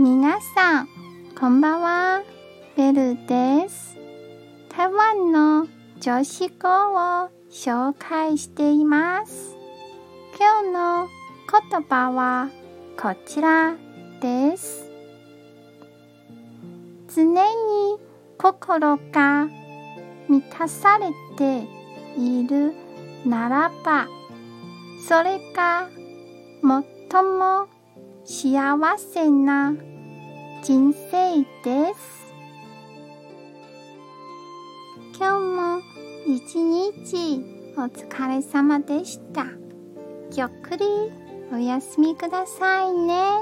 [0.00, 0.88] 皆さん、
[1.36, 2.22] こんばんは。
[2.76, 3.96] ベルです。
[4.68, 5.66] 台湾の
[5.98, 9.56] 女子語を紹介しています。
[10.38, 11.08] 今日の
[11.72, 12.48] 言葉は
[12.96, 13.74] こちら
[14.20, 14.88] です。
[17.12, 17.98] 常に
[18.38, 19.48] 心が
[20.28, 21.66] 満たされて
[22.16, 22.72] いる
[23.26, 24.06] ならば、
[25.08, 25.88] それが
[26.62, 27.66] 最も
[28.30, 29.72] 幸せな
[30.62, 32.34] 人生です。
[35.18, 35.80] 今日も
[36.26, 37.42] 一日
[37.78, 39.46] お疲れ様でした。
[40.36, 40.84] ゆっくり
[41.54, 43.37] お休みくださいね。